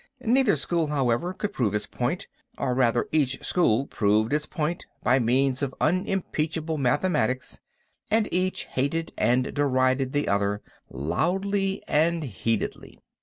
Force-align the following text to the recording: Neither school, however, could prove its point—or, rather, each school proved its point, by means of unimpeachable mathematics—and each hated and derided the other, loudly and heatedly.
Neither 0.25 0.55
school, 0.55 0.87
however, 0.87 1.31
could 1.31 1.53
prove 1.53 1.75
its 1.75 1.85
point—or, 1.85 2.73
rather, 2.73 3.07
each 3.11 3.43
school 3.43 3.85
proved 3.85 4.33
its 4.33 4.47
point, 4.47 4.87
by 5.03 5.19
means 5.19 5.61
of 5.61 5.75
unimpeachable 5.79 6.79
mathematics—and 6.79 8.27
each 8.33 8.63
hated 8.65 9.13
and 9.15 9.53
derided 9.53 10.11
the 10.11 10.27
other, 10.27 10.63
loudly 10.89 11.83
and 11.87 12.23
heatedly. 12.23 12.97